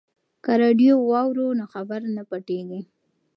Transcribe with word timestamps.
که 0.43 0.51
راډیو 0.61 0.93
واورو 1.09 1.47
نو 1.59 1.65
خبر 1.73 2.01
نه 2.15 2.23
پټیږي. 2.29 2.81